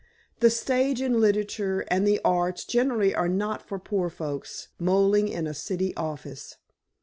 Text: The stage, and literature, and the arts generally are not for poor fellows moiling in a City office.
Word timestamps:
The 0.39 0.49
stage, 0.49 0.99
and 0.99 1.19
literature, 1.21 1.81
and 1.89 2.07
the 2.07 2.19
arts 2.25 2.65
generally 2.65 3.13
are 3.13 3.29
not 3.29 3.61
for 3.67 3.77
poor 3.77 4.09
fellows 4.09 4.69
moiling 4.79 5.27
in 5.27 5.45
a 5.45 5.53
City 5.53 5.95
office. 5.95 6.55